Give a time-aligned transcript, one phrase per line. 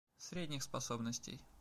[0.17, 1.45] Средних способностей.